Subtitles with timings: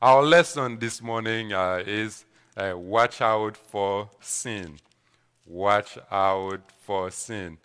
[0.00, 2.24] Our lesson this morning uh, is
[2.56, 4.78] uh, watch out for sin.
[5.44, 7.58] Watch out for sin.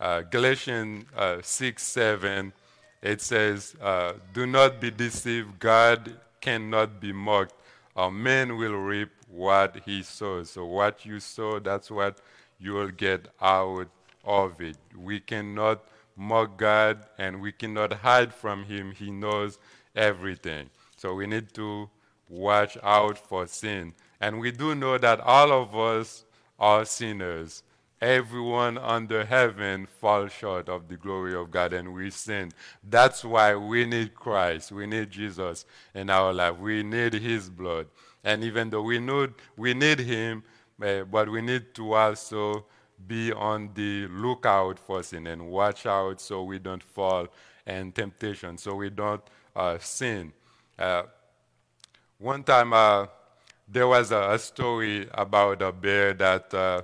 [0.00, 2.54] Uh, Galatians uh, 6 7,
[3.02, 7.52] it says, uh, Do not be deceived, God cannot be mocked.
[7.94, 10.52] A man will reap what he sows.
[10.52, 12.16] So, what you sow, that's what
[12.58, 13.88] you will get out
[14.24, 14.78] of it.
[14.96, 15.84] We cannot
[16.16, 18.92] mock God and we cannot hide from Him.
[18.92, 19.58] He knows
[19.94, 20.70] everything.
[21.04, 21.90] So we need to
[22.30, 23.92] watch out for sin.
[24.22, 26.24] And we do know that all of us
[26.58, 27.62] are sinners.
[28.00, 32.52] Everyone under heaven falls short of the glory of God and we sin.
[32.82, 34.72] That's why we need Christ.
[34.72, 36.58] We need Jesus in our life.
[36.58, 37.86] We need His blood.
[38.24, 40.42] And even though we know we need Him,
[40.82, 42.64] uh, but we need to also
[43.06, 47.28] be on the lookout for sin and watch out so we don't fall
[47.66, 49.22] in temptation, so we don't
[49.54, 50.32] uh, sin.
[50.78, 51.04] Uh,
[52.18, 53.06] one time uh,
[53.68, 56.82] there was a, a, story about a bear that uh,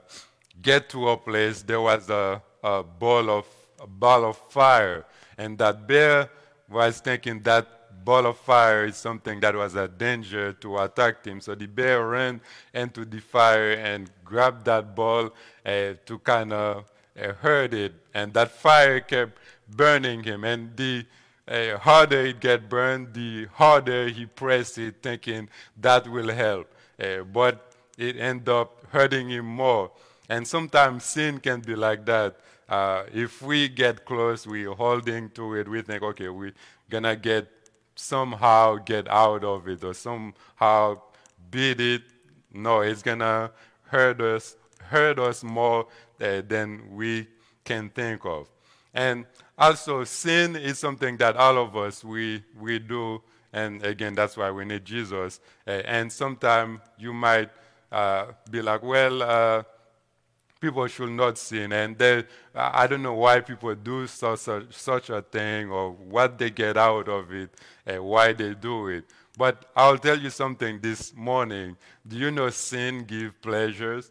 [0.63, 3.47] get to a place there was a, a ball of
[3.81, 5.05] a ball of fire,
[5.39, 6.31] and that bear
[6.69, 11.41] was thinking that ball of fire is something that was a danger to attack him.
[11.41, 12.41] So the bear ran
[12.73, 15.31] into the fire and grabbed that ball
[15.65, 16.85] uh, to kind of
[17.21, 17.95] uh, hurt it.
[18.15, 20.45] And that fire kept burning him.
[20.45, 21.05] And the
[21.51, 26.73] uh, harder it get burned, the harder he pressed it, thinking that will help.
[27.03, 29.91] Uh, but it ended up hurting him more.
[30.29, 32.37] And sometimes sin can be like that.
[32.69, 36.55] Uh, if we get close, we're holding to it, we think, okay, we're
[36.89, 37.49] to get
[37.97, 41.01] somehow get out of it or somehow
[41.51, 42.03] beat it.
[42.53, 43.51] No, it's gonna
[43.83, 45.87] hurt us, hurt us more
[46.21, 47.27] uh, than we
[47.65, 48.49] can think of.
[48.95, 49.27] And
[49.61, 53.23] also, sin is something that all of us we we do,
[53.53, 55.41] and again, that's why we need Jesus.
[55.67, 57.51] Uh, and sometimes you might
[57.93, 59.63] uh, be like, well uh,
[60.61, 61.73] people should not sin.
[61.73, 66.39] And they, I don't know why people do such a, such a thing or what
[66.39, 67.51] they get out of it
[67.87, 69.05] and why they do it.
[69.37, 71.77] But I'll tell you something this morning.
[72.07, 74.11] Do you know sin gives pleasures?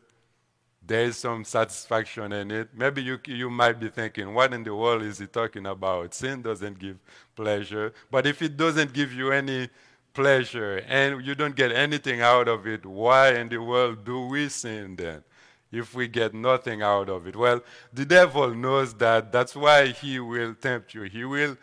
[0.90, 2.70] There is some satisfaction in it.
[2.74, 6.16] Maybe you, you might be thinking, what in the world is he talking about?
[6.16, 6.98] Sin doesn't give
[7.36, 7.94] pleasure.
[8.10, 9.70] But if it doesn't give you any
[10.16, 14.50] pleasure and you don't get anything out of it, why in the world do we
[14.50, 15.24] sin then?
[15.72, 17.36] if we get nothing out of it?
[17.36, 17.62] Well,
[17.94, 19.32] the devil knows that.
[19.32, 21.04] That's why he will tempt you.
[21.04, 21.56] He will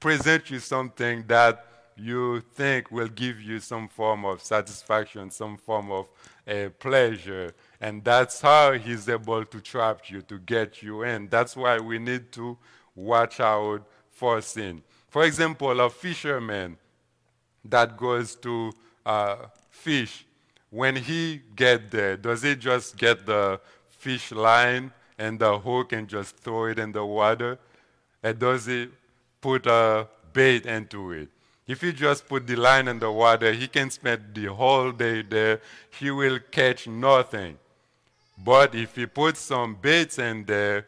[0.00, 1.64] present you something that
[1.96, 6.08] you think will give you some form of satisfaction, some form of
[6.48, 7.54] uh, pleasure.
[7.82, 11.28] And that's how he's able to trap you, to get you in.
[11.28, 12.56] That's why we need to
[12.94, 14.82] watch out for sin.
[15.08, 16.78] For example, a fisherman
[17.64, 18.72] that goes to
[19.04, 19.36] uh,
[19.68, 20.24] fish
[20.70, 26.06] when he get there, does he just get the fish line and the hook and
[26.06, 27.58] just throw it in the water?
[28.22, 28.90] And does he
[29.40, 31.30] put a bait into it?
[31.66, 35.22] If he just put the line in the water, he can spend the whole day
[35.22, 35.60] there.
[35.98, 37.58] He will catch nothing.
[38.36, 40.86] But if he puts some baits in there,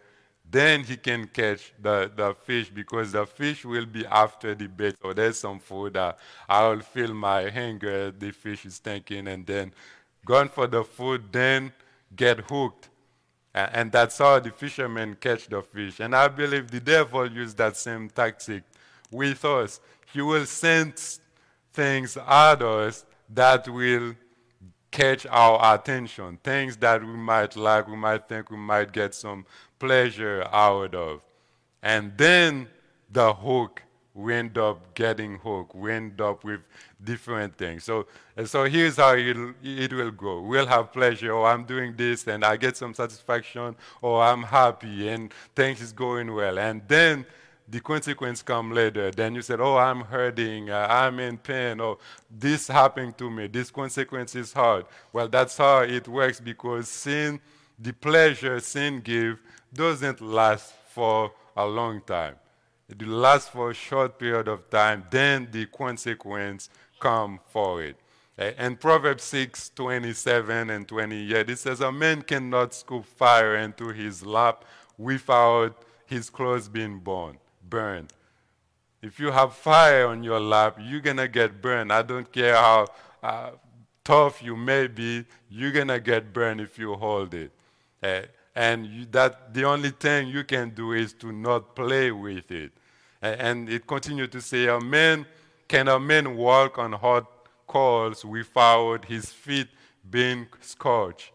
[0.50, 4.97] then he can catch the, the fish because the fish will be after the bait.
[5.03, 6.19] So there's some food that
[6.49, 9.72] I'll feel my hunger, the fish is thinking, and then
[10.25, 11.72] gone for the food, then
[12.15, 12.88] get hooked.
[13.53, 16.00] And that's how the fishermen catch the fish.
[16.00, 18.65] And I believe the devil used that same tactic
[19.11, 19.81] with us.
[20.12, 20.94] He will send
[21.72, 24.15] things at us that will
[24.94, 29.44] catch our attention, things that we might like, we might think we might get some
[29.81, 31.21] pleasure out of.
[31.82, 32.69] And then
[33.10, 33.82] the hook,
[34.15, 35.75] we end up getting hooked.
[35.75, 36.60] We end up with
[37.03, 37.82] different things.
[37.82, 38.06] So,
[38.44, 40.41] so here's how it, it will go.
[40.41, 44.44] We'll have pleasure, or oh, I'm doing this and I get some satisfaction, or I'm
[44.44, 46.56] happy and things is going well.
[46.56, 47.26] And then
[47.69, 49.10] the consequence come later.
[49.10, 51.98] Then you said, oh, I'm hurting, uh, I'm in pain, or
[52.30, 54.87] this happened to me, this consequence is hard.
[55.12, 57.40] Well, that's how it works because sin,
[57.78, 59.38] the pleasure sin give,
[59.72, 62.37] doesn't last for a long time.
[62.88, 66.69] It lasts for a short period of time, then the consequence
[67.00, 67.96] come for it.
[68.37, 74.26] And Proverbs 6, 27 and 28, it says, A man cannot scoop fire into his
[74.26, 74.64] lap
[74.99, 77.38] without his clothes being burned
[77.75, 78.12] burned.
[79.03, 81.93] If you have fire on your lap, you're going to get burned.
[81.93, 82.87] I don't care how
[83.21, 83.50] uh,
[84.05, 87.50] tough you may be, you're going to get burned if you hold it.
[88.00, 88.23] Uh,
[88.55, 92.71] and you, that the only thing you can do is to not play with it.
[93.21, 95.27] Uh, and it continued to say, a man,
[95.67, 97.27] can a man walk on hot
[97.67, 99.69] coals without his feet
[100.09, 101.32] being scorched.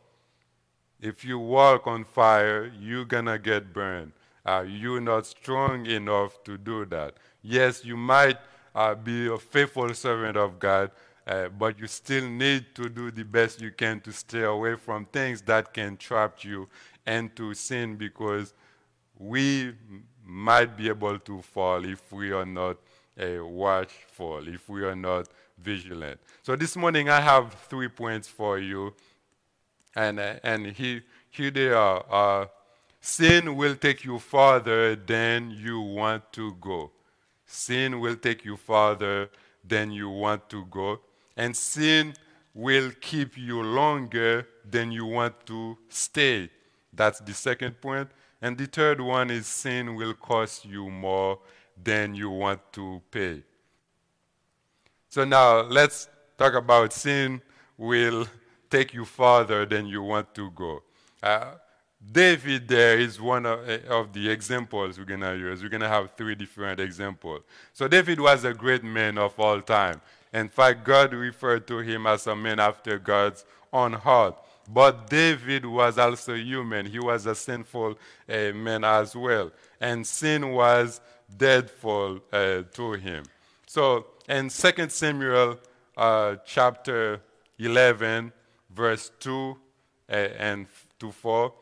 [1.01, 4.13] If you walk on fire, you're gonna get burned.
[4.49, 7.13] Uh, you're not strong enough to do that.
[7.43, 8.37] Yes, you might
[8.73, 10.89] uh, be a faithful servant of God,
[11.27, 15.05] uh, but you still need to do the best you can to stay away from
[15.05, 16.67] things that can trap you
[17.05, 18.55] and to sin because
[19.19, 19.75] we
[20.25, 22.77] might be able to fall if we are not
[23.21, 25.27] uh, watchful, if we are not
[25.59, 26.19] vigilant.
[26.41, 28.95] So this morning I have three points for you,
[29.95, 32.49] and uh, and he, here they are.
[33.01, 36.91] Sin will take you farther than you want to go.
[37.45, 39.29] Sin will take you farther
[39.65, 40.99] than you want to go,
[41.35, 42.13] and sin
[42.53, 46.49] will keep you longer than you want to stay.
[46.93, 48.09] That's the second point.
[48.41, 51.39] And the third one is sin will cost you more
[51.81, 53.43] than you want to pay.
[55.09, 57.41] So now let's talk about sin
[57.77, 58.27] will
[58.69, 60.83] take you farther than you want to go.
[61.21, 61.53] Uh,
[62.11, 65.61] David there is one of, uh, of the examples we're going to use.
[65.61, 67.41] We're going to have three different examples.
[67.73, 70.01] So David was a great man of all time.
[70.33, 73.43] In fact, God referred to him as a man after God's
[73.73, 74.35] own heart.
[74.71, 76.85] But David was also human.
[76.85, 77.97] He was a sinful
[78.29, 79.51] uh, man as well.
[79.81, 81.01] And sin was
[81.35, 83.23] deadful uh, to him.
[83.65, 85.59] So in 2 Samuel
[85.97, 87.21] uh, chapter
[87.57, 88.31] 11,
[88.69, 89.57] verse 2
[90.09, 90.67] uh, and
[90.99, 91.53] to 4,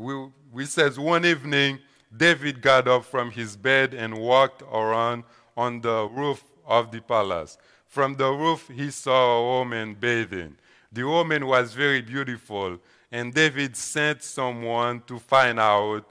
[0.00, 1.78] we, we says, One evening,
[2.16, 5.24] David got up from his bed and walked around
[5.56, 7.58] on the roof of the palace.
[7.86, 10.56] From the roof, he saw a woman bathing.
[10.90, 12.78] The woman was very beautiful,
[13.12, 16.04] and David sent someone to find out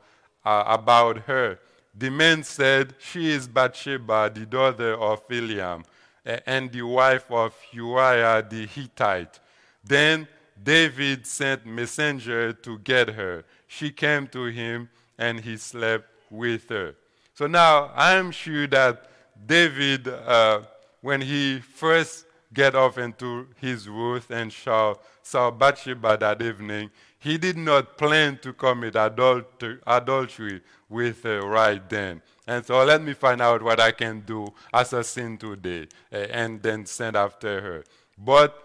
[0.45, 1.59] uh, about her.
[1.97, 5.83] The man said, She is Bathsheba, the daughter of Eliam,
[6.23, 9.39] and the wife of Uriah the Hittite.
[9.83, 10.27] Then
[10.61, 13.45] David sent messenger to get her.
[13.71, 16.95] She came to him, and he slept with her.
[17.35, 19.09] So now I'm sure that
[19.45, 20.63] David, uh,
[21.01, 26.89] when he first get off into his roof and saw, saw Bathsheba that evening,
[27.19, 32.23] he did not plan to commit adultery with her right then.
[32.47, 36.15] And so let me find out what I can do as a sin today, uh,
[36.15, 37.83] and then send after her.
[38.17, 38.57] But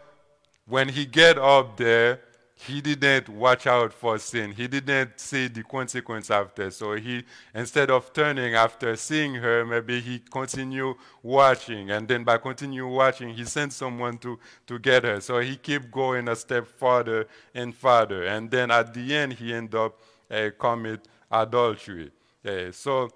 [0.66, 2.20] when he get up there,
[2.56, 4.52] he didn't watch out for sin.
[4.52, 6.70] He didn't see the consequence after.
[6.70, 7.24] So he,
[7.54, 11.90] instead of turning after seeing her, maybe he continue watching.
[11.90, 15.20] And then by continue watching, he sent someone to, to get her.
[15.20, 18.24] So he kept going a step farther and farther.
[18.24, 20.00] And then at the end, he end up
[20.30, 22.12] uh, commit adultery.
[22.46, 23.10] Uh, so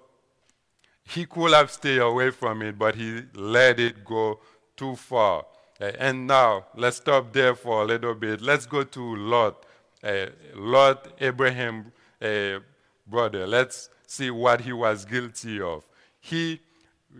[1.03, 4.41] he could have stayed away from it, but he let it go
[4.75, 5.45] too far.
[5.79, 8.41] Uh, and now, let's stop there for a little bit.
[8.41, 9.65] Let's go to Lot.
[10.03, 11.91] Uh, Lot, Abraham
[12.21, 12.59] uh,
[13.07, 13.47] brother.
[13.47, 15.87] Let's see what he was guilty of.
[16.19, 16.59] He,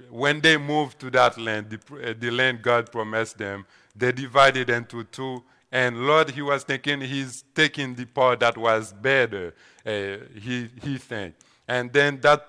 [0.09, 3.65] when they moved to that land, the, the land God promised them,
[3.95, 5.43] they divided into two.
[5.71, 9.53] And Lot, he was thinking he's taking the part that was better,
[9.85, 11.35] he, he think.
[11.67, 12.45] And then that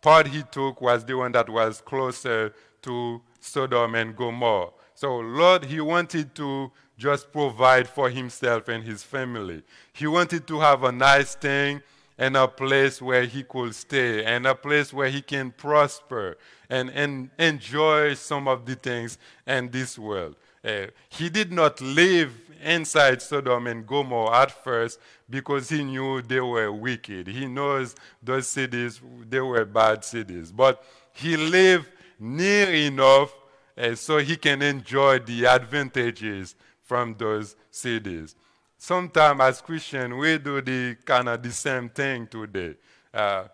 [0.00, 2.52] part he took was the one that was closer
[2.82, 4.70] to Sodom and Gomorrah.
[5.02, 9.64] So, Lot, He wanted to just provide for Himself and His family.
[9.92, 11.82] He wanted to have a nice thing
[12.16, 16.38] and a place where He could stay and a place where He can prosper
[16.70, 20.36] and, and enjoy some of the things in this world.
[20.64, 26.38] Uh, he did not live inside Sodom and Gomorrah at first because he knew they
[26.40, 27.26] were wicked.
[27.26, 30.52] He knows those cities, they were bad cities.
[30.52, 31.88] But he lived
[32.20, 33.34] near enough
[33.76, 38.34] uh, so he can enjoy the advantages from those cities.
[38.78, 42.74] Sometimes as Christians, we do the kind of the same thing today.
[43.14, 43.44] Uh,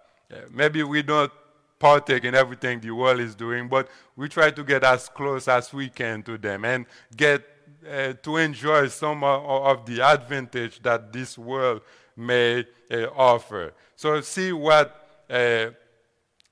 [0.50, 1.30] maybe we don't
[1.78, 5.72] partake in everything the world is doing, but we try to get as close as
[5.72, 7.44] we can to them and get
[7.88, 11.80] uh, to enjoy some of, of, the advantage that this world
[12.16, 13.72] may uh, offer.
[13.94, 15.68] So see what uh,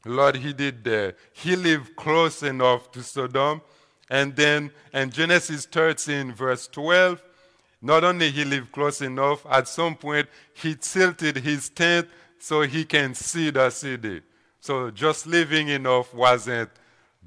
[0.06, 1.14] Lot, he did there.
[1.32, 3.60] He lived close enough to Sodom.
[4.08, 7.22] And then in Genesis 13, verse 12,
[7.82, 12.08] not only he lived close enough, at some point he tilted his tent
[12.38, 14.22] so he can see the city.
[14.60, 16.70] So just living enough wasn't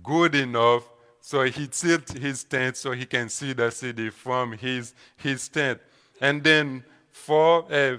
[0.04, 0.84] good enough.
[1.22, 5.80] So he tilted his tent so he can see the city from his, his tent.
[6.22, 7.98] And then for uh,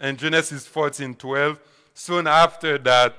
[0.00, 1.60] in Genesis 14, 12,
[1.94, 3.16] soon after that,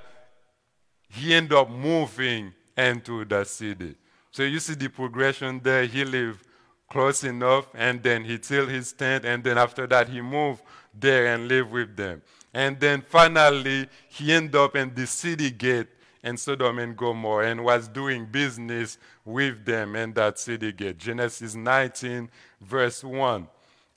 [1.13, 3.96] he ended up moving into the city.
[4.32, 5.86] So you see the progression there.
[5.86, 6.48] He lived
[6.89, 11.34] close enough, and then he tilled his tent, and then after that he moved there
[11.34, 12.22] and lived with them.
[12.53, 15.88] And then finally he ended up in the city gate
[16.24, 20.98] in Sodom and Gomorrah and was doing business with them in that city gate.
[20.98, 22.29] Genesis 19,
[22.62, 23.48] verse 1.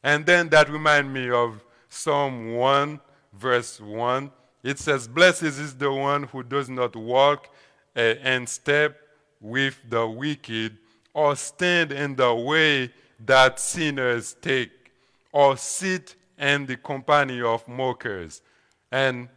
[0.02, 3.00] And then that reminds me of Psalm 1,
[3.32, 4.30] verse 1.
[4.66, 7.54] It says, Blessed is the one who does not walk
[7.94, 8.99] uh, and step
[9.40, 10.76] with the wicked,
[11.14, 12.92] or stand in the way
[13.25, 14.92] that sinners take,
[15.30, 18.42] or sit in the company of mockers.
[18.90, 19.28] And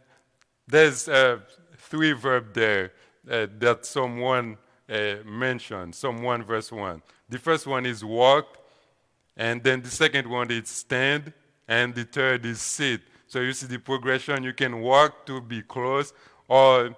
[0.66, 1.38] there's uh,
[1.78, 2.90] three verb there
[3.30, 4.58] uh, that someone
[4.88, 7.00] uh, mentioned, Psalm 1 verse 1.
[7.28, 8.58] The first one is walk,
[9.36, 11.32] and then the second one is stand,
[11.68, 13.02] and the third is sit.
[13.30, 14.42] So you see the progression.
[14.42, 16.12] You can walk to be close,
[16.48, 16.96] or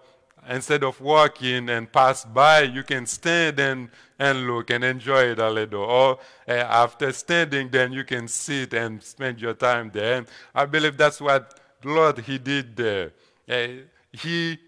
[0.48, 5.38] instead of walking and pass by, you can stand and, and look and enjoy it
[5.38, 5.82] a little.
[5.82, 10.16] Or uh, after standing, then you can sit and spend your time there.
[10.16, 13.12] And I believe that's what Lot He did there.
[13.46, 14.58] Uh, he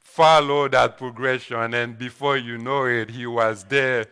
[0.00, 4.06] followed that progression, and before you know it, He was there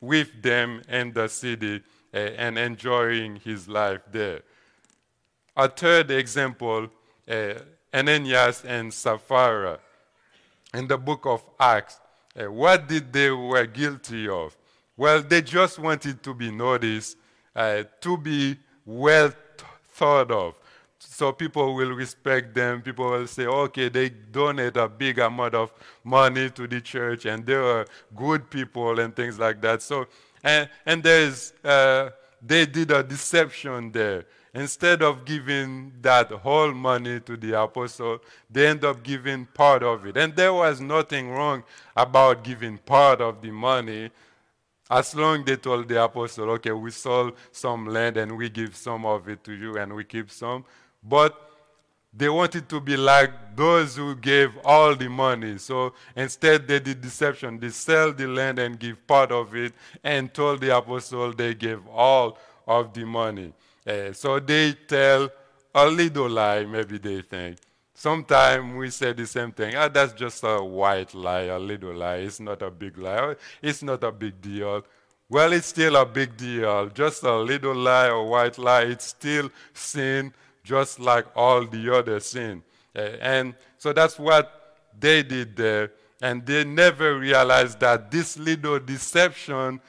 [0.00, 1.82] with them in the city
[2.12, 4.42] uh, and enjoying His life there.
[5.56, 6.88] A third example,
[7.28, 7.54] uh,
[7.92, 9.78] Ananias and Sapphira
[10.72, 12.00] in the book of Acts,
[12.36, 14.56] uh, what did they were guilty of?
[14.96, 17.16] Well, they just wanted to be noticed,
[17.54, 19.32] uh, to be well
[19.92, 20.54] thought of.
[20.98, 22.82] So people will respect them.
[22.82, 27.44] People will say, okay, they donate a big amount of money to the church and
[27.46, 29.82] they are good people and things like that.
[29.82, 30.06] So,
[30.42, 32.10] and, and there's, uh,
[32.42, 34.24] they did a deception there.
[34.54, 40.06] Instead of giving that whole money to the apostle, they end up giving part of
[40.06, 40.16] it.
[40.16, 41.64] And there was nothing wrong
[41.96, 44.10] about giving part of the money
[44.90, 49.06] as long they told the apostle, okay, we sold some land and we give some
[49.06, 50.64] of it to you and we keep some.
[51.02, 51.40] But
[52.16, 55.58] they wanted to be like those who gave all the money.
[55.58, 57.58] So instead, they did deception.
[57.58, 59.72] They sell the land and give part of it
[60.04, 63.52] and told the apostle they gave all of the money.
[63.86, 65.28] Uh, so they tell
[65.74, 67.58] a little lie, maybe they think.
[67.94, 69.76] Sometimes we say the same thing.
[69.76, 72.16] Ah, that's just a white lie, a little lie.
[72.16, 73.36] It's not a big lie.
[73.62, 74.84] It's not a big deal.
[75.28, 76.88] Well, it's still a big deal.
[76.88, 82.20] Just a little lie or white lie, it's still sin, just like all the other
[82.20, 82.62] sin.
[82.94, 85.92] Uh, and so that's what they did there.
[86.20, 89.80] And they never realized that this little deception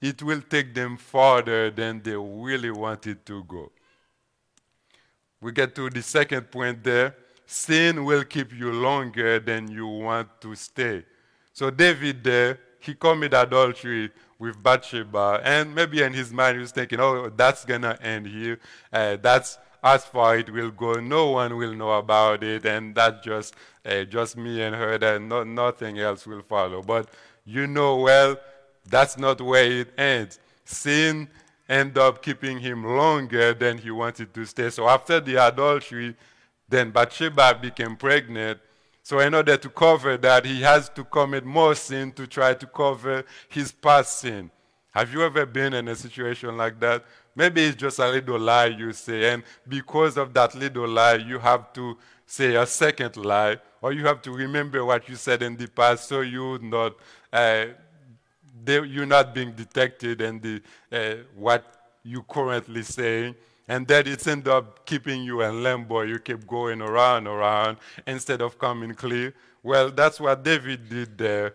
[0.00, 3.70] it will take them farther than they really wanted to go.
[5.40, 7.16] We get to the second point there.
[7.46, 11.04] Sin will keep you longer than you want to stay.
[11.52, 16.72] So David there, he committed adultery with Bathsheba, and maybe in his mind he was
[16.72, 18.58] thinking, "Oh, that's gonna end here.
[18.92, 20.94] Uh, that's as far it will go.
[20.94, 23.54] No one will know about it, and that's just
[23.84, 24.92] uh, just me and her.
[24.94, 27.10] And no, nothing else will follow." But
[27.44, 28.38] you know well
[28.86, 30.38] that's not where it ends.
[30.64, 31.28] Sin
[31.68, 34.70] ended up keeping him longer than he wanted to stay.
[34.70, 36.16] So after the adultery,
[36.68, 38.58] then Bathsheba became pregnant.
[39.02, 42.66] So in order to cover that, he has to commit more sin to try to
[42.66, 44.50] cover his past sin.
[44.92, 47.04] Have you ever been in a situation like that?
[47.36, 51.38] Maybe it's just a little lie you say, and because of that little lie, you
[51.38, 51.96] have to
[52.26, 56.08] say a second lie, or you have to remember what you said in the past
[56.08, 56.94] so you would not
[57.32, 57.66] uh,
[58.64, 60.62] they, you're not being detected and the,
[60.92, 61.64] uh, what
[62.02, 63.34] you currently saying,
[63.68, 66.02] and that it's end up keeping you in limbo.
[66.02, 69.34] You keep going around, around instead of coming clear.
[69.62, 71.54] Well, that's what David did there.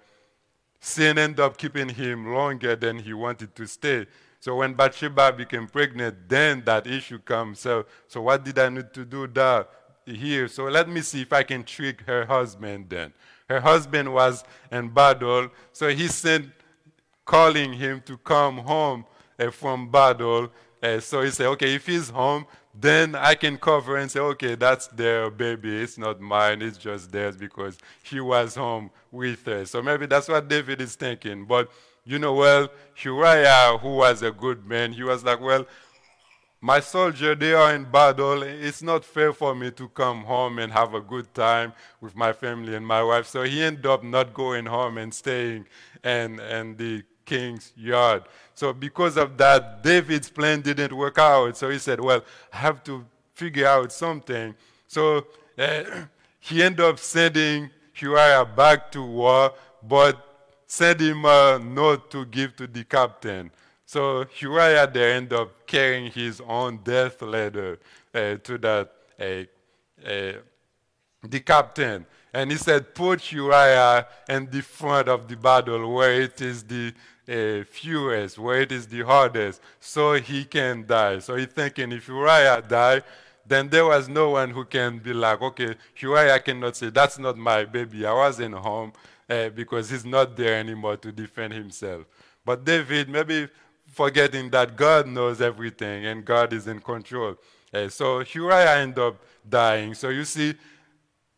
[0.79, 4.05] Sin ended up keeping him longer than he wanted to stay.
[4.39, 7.59] So when Bathsheba became pregnant, then that issue comes.
[7.59, 9.65] So, so what did I need to do there?
[10.05, 10.47] Here.
[10.47, 13.11] So let me see if I can trick her husband then.
[13.49, 16.51] Her husband was in battle, so he sent
[17.25, 19.05] calling him to come home
[19.39, 20.49] uh, from battle.
[20.81, 24.55] Uh, so he said, okay, if he's home, then I can cover and say, okay,
[24.55, 25.81] that's their baby.
[25.81, 26.61] It's not mine.
[26.61, 29.65] It's just theirs because he was home with her.
[29.65, 31.45] So maybe that's what David is thinking.
[31.45, 31.69] But
[32.05, 32.69] you know, well,
[33.01, 35.65] Uriah, who was a good man, he was like, well,
[36.61, 38.43] my soldier, they are in battle.
[38.43, 42.33] It's not fair for me to come home and have a good time with my
[42.33, 43.27] family and my wife.
[43.27, 45.65] So he ended up not going home and staying
[46.03, 48.23] and, and the king's yard.
[48.53, 51.57] So because of that, David's plan didn't work out.
[51.57, 54.55] So he said, Well, I have to figure out something.
[54.87, 55.25] So
[55.57, 55.83] uh,
[56.39, 59.53] he ended up sending Uriah back to war,
[59.83, 60.25] but
[60.67, 63.51] send him a note to give to the captain.
[63.85, 67.79] So Uriah there end up carrying his own death letter
[68.13, 70.33] uh, to that uh, uh,
[71.23, 72.05] the captain.
[72.33, 76.93] And he said, Put Uriah in the front of the battle where it is the
[77.27, 81.19] uh, fewest, where it is the hardest, so he can die.
[81.19, 83.01] So he's thinking if Uriah die,
[83.47, 87.37] then there was no one who can be like, okay, Uriah cannot say, that's not
[87.37, 88.05] my baby.
[88.05, 88.93] I wasn't home
[89.29, 92.05] uh, because he's not there anymore to defend himself.
[92.43, 93.47] But David, maybe
[93.87, 97.35] forgetting that God knows everything and God is in control.
[97.73, 99.93] Uh, so Uriah ended up dying.
[99.93, 100.55] So you see,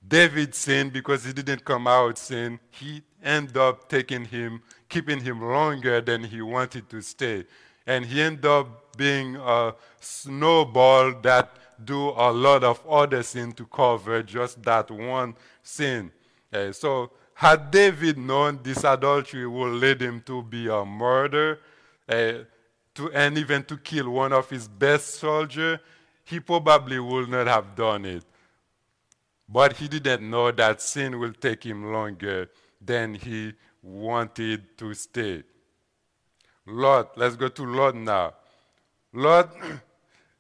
[0.06, 2.60] David sinned because he didn't come out sin.
[2.72, 7.46] He ended up taking him, keeping him longer than he wanted to stay.
[7.86, 11.52] And he ended up being a snowball that
[11.84, 16.12] do a lot of other sin to cover just that one sin.
[16.52, 21.60] Uh, so had David known this adultery would lead him to be a murderer,
[22.10, 22.34] uh,
[22.96, 25.78] to, and even to kill one of his best soldiers,
[26.24, 28.24] he probably would not have done it.
[29.48, 32.50] But he didn't know that sin will take him longer
[32.82, 33.54] than he
[33.88, 35.44] wanted to stay.
[36.66, 38.34] Lot, let's go to Lot now.
[39.14, 39.56] Lot,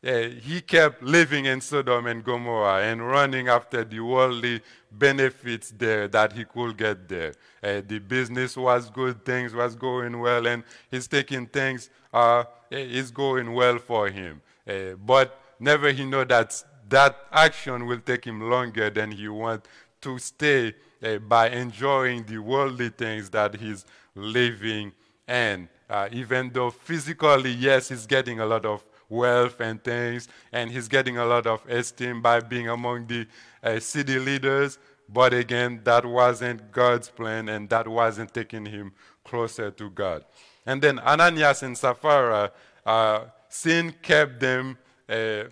[0.01, 4.61] yeah, he kept living in Sodom and Gomorrah and running after the worldly
[4.91, 7.33] benefits there that he could get there.
[7.63, 13.09] Uh, the business was good, things was going well, and he's taking things, uh, is
[13.09, 14.41] going well for him.
[14.67, 19.65] Uh, but never he know that that action will take him longer than he want
[20.07, 20.73] to stay
[21.03, 23.85] uh, by enjoying the worldly things that he's
[24.15, 24.93] living
[25.27, 25.67] in.
[25.89, 30.87] Uh, even though physically, yes, he's getting a lot of wealth and things, and he's
[30.87, 33.27] getting a lot of esteem by being among the
[33.63, 34.79] uh, city leaders.
[35.09, 38.93] But again, that wasn't God's plan, and that wasn't taking him
[39.25, 40.23] closer to God.
[40.65, 42.51] And then Ananias and Sapphira,
[42.85, 44.77] uh, sin kept them
[45.09, 45.43] uh,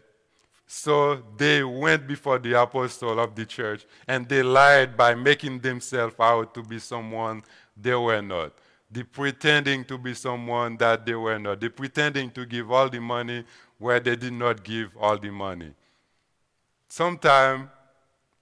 [0.78, 6.14] so they went before the apostle of the church and they lied by making themselves
[6.20, 7.42] out to be someone
[7.78, 8.52] they were not.
[8.92, 11.62] They pretending to be someone that they were not.
[11.62, 13.46] They pretending to give all the money
[13.78, 15.72] where they did not give all the money.
[16.90, 17.70] Sometimes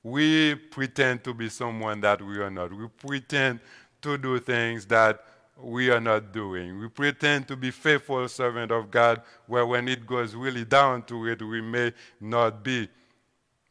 [0.02, 2.74] we pretend to be someone that we are not.
[2.74, 3.60] We pretend
[4.02, 5.24] to do things that
[5.64, 6.80] we are not doing.
[6.80, 11.28] We pretend to be faithful servant of God, where when it goes really down to
[11.28, 12.90] it, we may not be.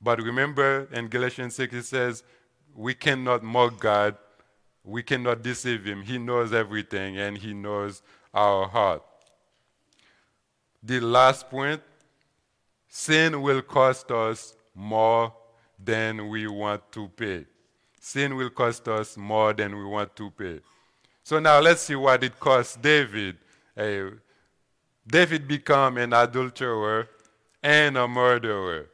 [0.01, 2.25] But remember in Galatians 6, it says,
[2.75, 4.17] we cannot mock God,
[4.85, 6.03] we cannot deceive him.
[6.03, 8.03] He knows everything and he knows
[8.35, 9.03] our heart.
[10.83, 11.83] The last point
[12.89, 15.33] sin will cost us more
[15.79, 17.47] than we want to pay.
[18.01, 20.61] Sin will cost us more than we want to pay.
[21.25, 23.37] So now let's see what it cost David.
[23.77, 24.11] Uh,
[25.07, 27.09] David became an adulterer
[27.63, 28.89] and a murderer.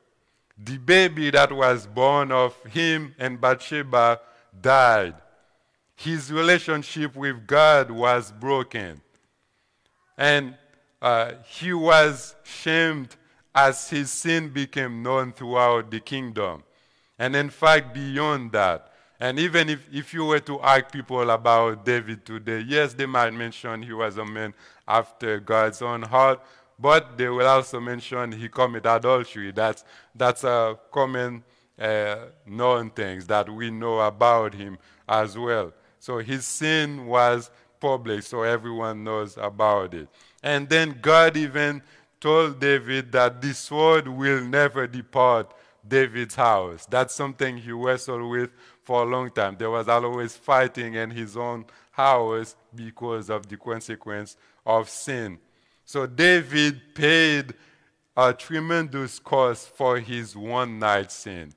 [0.57, 4.21] The baby that was born of him and Bathsheba
[4.61, 5.15] died.
[5.95, 9.01] His relationship with God was broken.
[10.17, 10.57] And
[11.01, 13.17] uh, he was shamed
[13.55, 16.63] as his sin became known throughout the kingdom.
[17.19, 18.88] And in fact, beyond that,
[19.21, 23.33] and even if, if you were to ask people about David today, yes, they might
[23.33, 24.55] mention he was a man
[24.87, 26.41] after God's own heart,
[26.79, 29.51] but they will also mention he committed adultery.
[29.51, 31.43] That's, that's a common
[31.79, 34.79] uh, known things that we know about him
[35.09, 35.73] as well.
[35.99, 37.51] So his sin was
[37.81, 40.09] public, so everyone knows about it.
[40.43, 41.83] And then God even
[42.21, 45.53] told David that the sword will never depart
[45.87, 46.87] David's house.
[46.87, 48.51] That's something he wrestled with
[48.89, 49.55] for a long time.
[49.59, 55.39] There was always fighting in his own house because of the consequence of sin.
[55.85, 57.53] So David paid
[58.17, 61.53] a tremendous cost for his one night sin.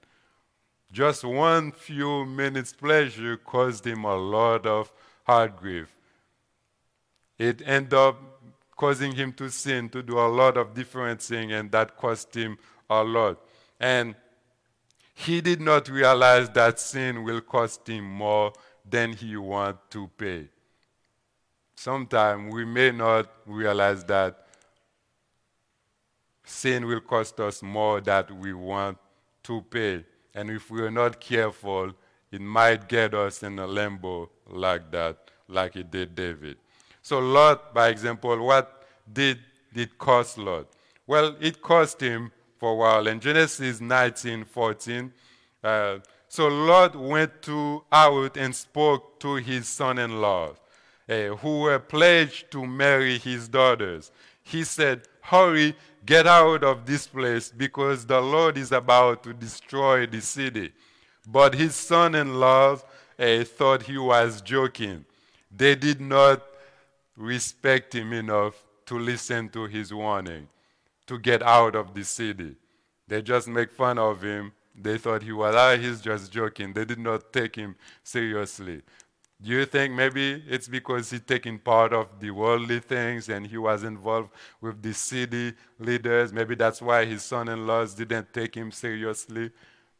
[0.92, 4.92] Just one few minutes pleasure caused him a lot of
[5.24, 5.88] heart grief.
[7.40, 8.18] It ended up
[8.76, 12.58] causing him to sin, to do a lot of different things, and that cost him
[12.90, 13.40] a lot.
[13.80, 14.16] And
[15.14, 18.54] he did not realize that sin will cost him more
[18.90, 20.48] than he want to pay.
[21.76, 24.48] Sometimes we may not realize that
[26.44, 28.98] sin will cost us more than we want
[29.44, 30.04] to pay.
[30.34, 31.94] And if we are not careful,
[32.32, 36.58] it might get us in a limbo like that, like it did David.
[37.02, 39.40] So Lot, by example, what did
[39.74, 40.68] it cost Lot?
[41.08, 43.08] Well, it cost him for a while.
[43.08, 45.12] In Genesis 19 14,
[45.64, 45.98] uh,
[46.30, 50.54] so Lot went to out and spoke to his son-in-law,
[51.10, 54.12] uh, who were pledged to marry his daughters.
[54.44, 60.06] He said, Hurry, get out of this place, because the Lord is about to destroy
[60.06, 60.72] the city.
[61.26, 62.78] But his son-in-law
[63.18, 65.04] uh, thought he was joking.
[65.50, 66.44] They did not
[67.18, 68.54] respect him enough
[68.86, 70.48] to listen to his warning,
[71.08, 72.56] to get out of the city.
[73.08, 76.74] They just make fun of him they thought he was, ah, he's just joking.
[76.74, 78.82] They did not take him seriously.
[79.42, 83.58] Do you think maybe it's because he's taking part of the worldly things and he
[83.58, 86.32] was involved with the city leaders?
[86.32, 89.52] Maybe that's why his son in laws didn't take him seriously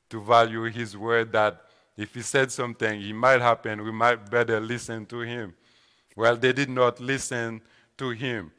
[0.10, 1.62] to value his word that
[1.98, 3.84] if he said something, it might happen.
[3.84, 5.56] We might better listen to him.
[6.16, 7.62] Well, they did not listen
[7.98, 8.52] to him.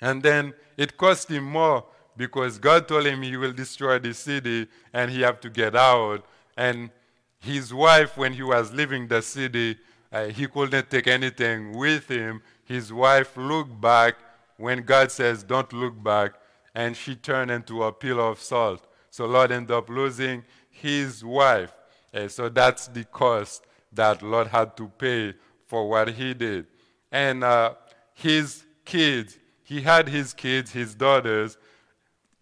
[0.00, 1.84] And then it cost him more
[2.16, 6.24] because God told him he will destroy the city and he have to get out.
[6.56, 6.90] And
[7.38, 9.76] his wife, when he was leaving the city,
[10.12, 12.42] uh, he couldn't take anything with him.
[12.64, 14.16] His wife looked back
[14.56, 16.32] when God says, Don't look back,
[16.74, 18.86] and she turned into a pillar of salt.
[19.10, 21.72] So Lot ended up losing his wife.
[22.12, 25.34] Uh, so that's the cost that Lot had to pay
[25.66, 26.66] for what he did.
[27.10, 27.74] And uh,
[28.14, 31.58] his kids, he had his kids, his daughters,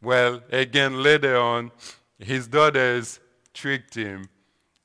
[0.02, 1.72] well, again, later on,
[2.18, 3.18] his daughters
[3.54, 4.28] tricked him,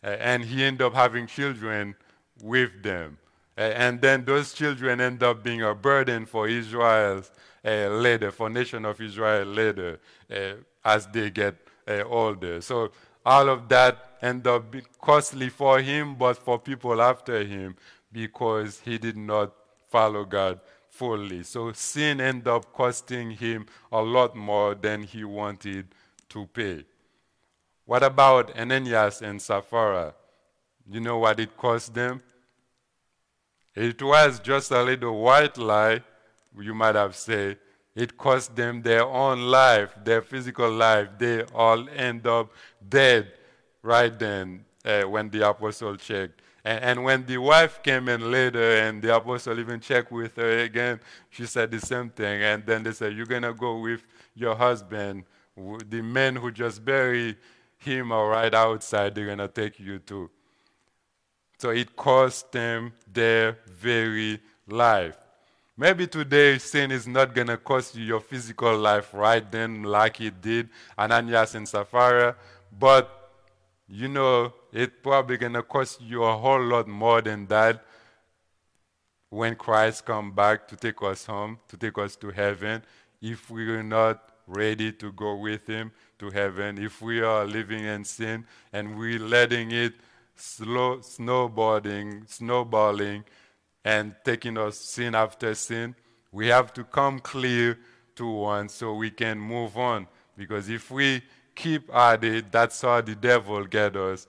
[0.02, 1.96] uh, and he ended up having children
[2.42, 3.18] with them.
[3.58, 7.24] Uh, and then those children end up being a burden for Israel
[7.66, 10.00] uh, later, for nation of Israel later,
[10.32, 10.54] uh,
[10.86, 11.56] as they get
[11.90, 12.62] uh, older.
[12.62, 12.92] So
[13.26, 17.76] all of that end up costly for him, but for people after him,
[18.14, 19.52] because he did not
[19.90, 20.62] follow God
[21.00, 21.44] fully.
[21.44, 25.86] So sin ended up costing him a lot more than he wanted
[26.28, 26.84] to pay.
[27.86, 30.14] What about Ananias and Sapphira?
[30.92, 32.22] You know what it cost them?
[33.74, 36.04] It was just a little white lie,
[36.60, 37.58] you might have said.
[37.96, 41.08] It cost them their own life, their physical life.
[41.18, 42.52] They all end up
[42.88, 43.32] dead
[43.82, 46.42] right then uh, when the apostle checked.
[46.64, 50.60] And, and, when the wife came in later and the apostle even checked with her
[50.60, 52.44] again, she said the same thing.
[52.44, 55.24] And then they said, You're going to go with your husband.
[55.56, 57.38] The men who just bury
[57.78, 59.16] him are right outside.
[59.16, 60.30] They're going to take you too.
[61.58, 65.18] So it cost them their very life.
[65.76, 70.20] Maybe today sin is not going to cost you your physical life right then, like
[70.20, 72.36] it did Ananias and Sapphira,
[72.78, 73.32] but
[73.88, 77.84] you know, it's probably going to cost you a whole lot more than that
[79.30, 82.84] when Christ come back to take us home, to take us to heaven,
[83.22, 87.84] if we are not ready to go with him to heaven, if we are living
[87.84, 89.94] in sin and we're letting it
[90.36, 93.24] slow, snowboarding, snowballing,
[93.86, 95.96] and taking us sin after sin,
[96.32, 97.78] we have to come clear
[98.16, 100.08] to one so we can move on.
[100.36, 101.22] Because if we
[101.56, 104.28] keep at it, that's how the devil get us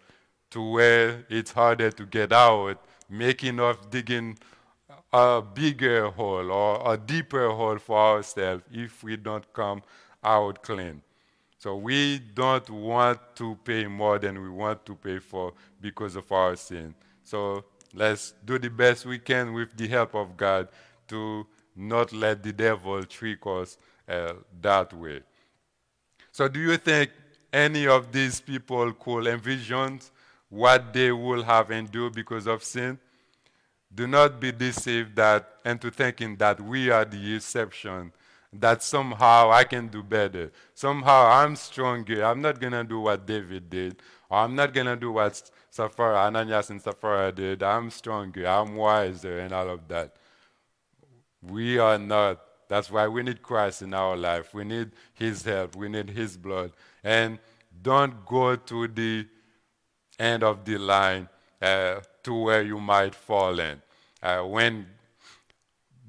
[0.50, 4.38] to where it's harder to get out, making us digging
[5.12, 9.82] a bigger hole or a deeper hole for ourselves if we don't come
[10.22, 11.02] out clean.
[11.58, 16.30] So we don't want to pay more than we want to pay for because of
[16.32, 16.94] our sin.
[17.22, 20.68] So let's do the best we can with the help of God
[21.08, 25.20] to not let the devil trick us uh, that way.
[26.32, 27.10] So, do you think
[27.52, 30.00] any of these people could envision
[30.50, 32.98] what they will have endured because of sin?
[33.92, 38.12] Do not be deceived that into thinking that we are the exception,
[38.52, 40.52] that somehow I can do better.
[40.74, 42.24] Somehow I'm stronger.
[42.24, 46.70] I'm not to do what David did, or I'm not to do what Sapphira, Ananias
[46.70, 47.62] and Sapphira did.
[47.62, 48.46] I'm stronger.
[48.46, 50.16] I'm wiser, and all of that.
[51.42, 52.40] We are not.
[52.68, 54.52] That's why we need Christ in our life.
[54.54, 55.74] We need His help.
[55.74, 56.72] We need His blood.
[57.02, 57.38] And
[57.82, 59.26] don't go to the
[60.20, 61.28] end of the line
[61.61, 63.80] uh, to where you might fall in.
[64.22, 64.87] Uh, when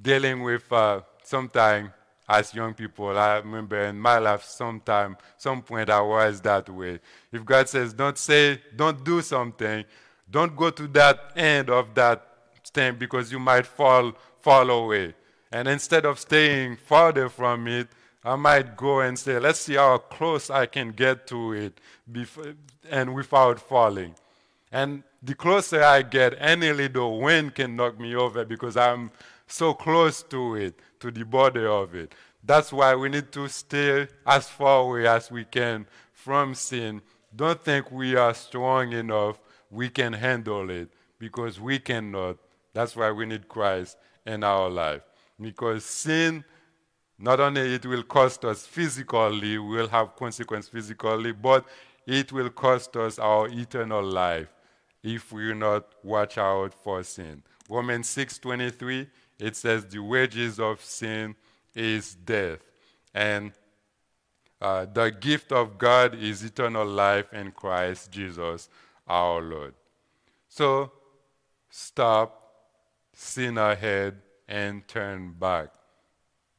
[0.02, 1.90] dealing with uh, sometimes
[2.28, 7.00] as young people, I remember in my life, sometime, some point I was that way.
[7.32, 9.84] If God says, don't say, don't do something,
[10.30, 12.26] don't go to that end of that
[12.74, 15.14] thing because you might fall, fall away.
[15.52, 17.90] And instead of staying farther from it,
[18.24, 21.80] I might go and say, let's see how close I can get to it
[22.12, 22.54] before,
[22.90, 24.16] and without falling.
[24.72, 29.12] And the closer I get, any little wind can knock me over because I'm
[29.48, 32.14] so close to it, to the border of it.
[32.44, 37.02] That's why we need to stay as far away as we can from sin
[37.36, 42.38] don't think we are strong enough, we can handle it, because we cannot.
[42.74, 45.02] That's why we need Christ in our life.
[45.40, 46.44] Because sin,
[47.22, 51.66] not only it will cost us physically, we will have consequence physically, but
[52.06, 54.52] it will cost us our eternal life
[55.04, 57.44] if we do not watch out for sin.
[57.70, 59.08] Romans 6:23
[59.40, 61.36] it says the wages of sin
[61.74, 62.60] is death
[63.14, 63.52] and
[64.62, 68.70] uh, the gift of God is eternal life in Christ Jesus
[69.08, 69.74] our Lord.
[70.48, 70.92] So
[71.70, 72.54] stop,
[73.14, 75.70] sin ahead, and turn back.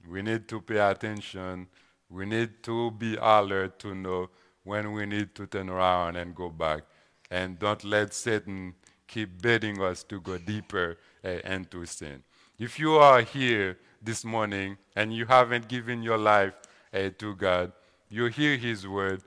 [0.08, 1.66] We need to pay attention.
[2.08, 4.30] We need to be alert to know
[4.64, 6.82] when we need to turn around and go back.
[7.30, 8.74] And don't let Satan
[9.06, 12.22] keep begging us to go deeper uh, into sin.
[12.58, 16.54] If you are here this morning and you haven't given your life
[16.92, 17.72] uh, to God,
[18.08, 19.22] you hear His word.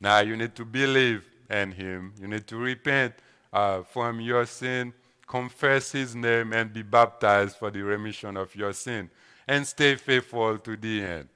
[0.00, 2.14] Now you need to believe in Him.
[2.20, 3.14] You need to repent
[3.52, 4.92] uh, from your sin,
[5.26, 9.10] confess His name, and be baptized for the remission of your sin,
[9.48, 11.28] and stay faithful to the end.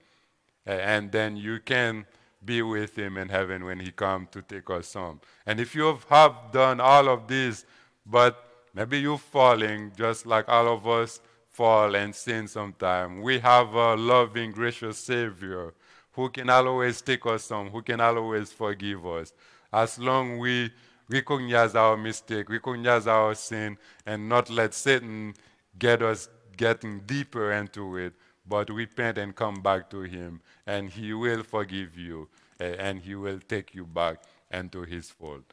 [0.66, 2.06] And then you can
[2.44, 5.20] be with him in heaven when he comes to take us home.
[5.46, 7.64] And if you have done all of this,
[8.04, 8.44] but
[8.74, 13.96] maybe you're falling just like all of us fall and sin sometime, we have a
[13.96, 15.72] loving, gracious Savior
[16.12, 19.32] who can always take us home, who can always forgive us.
[19.72, 20.70] As long we
[21.08, 25.34] recognize our mistake, recognize our sin, and not let Satan
[25.78, 26.28] get us
[26.62, 28.14] getting deeper into it,
[28.46, 32.28] but repent and come back to Him, and He will forgive you,
[32.60, 35.44] and He will take you back into His fold.